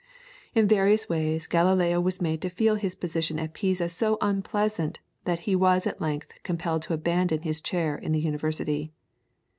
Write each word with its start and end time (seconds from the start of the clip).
In 0.55 0.67
various 0.67 1.07
ways 1.09 1.45
Galileo 1.45 2.01
was 2.01 2.19
made 2.23 2.41
to 2.41 2.49
feel 2.49 2.73
his 2.73 2.95
position 2.95 3.37
at 3.37 3.53
Pisa 3.53 3.87
so 3.87 4.17
unpleasant 4.19 4.99
that 5.25 5.41
he 5.41 5.55
was 5.55 5.85
at 5.85 6.01
length 6.01 6.31
compelled 6.41 6.81
to 6.81 6.93
abandon 6.95 7.43
his 7.43 7.61
chair 7.61 7.95
in 7.95 8.11
the 8.11 8.19
University. 8.19 8.91